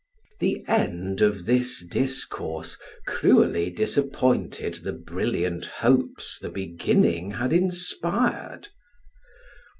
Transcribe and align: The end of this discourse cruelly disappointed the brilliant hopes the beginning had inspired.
The 0.39 0.63
end 0.67 1.21
of 1.21 1.45
this 1.45 1.85
discourse 1.85 2.75
cruelly 3.05 3.69
disappointed 3.69 4.77
the 4.81 4.93
brilliant 4.93 5.67
hopes 5.67 6.39
the 6.39 6.49
beginning 6.49 7.29
had 7.29 7.53
inspired. 7.53 8.69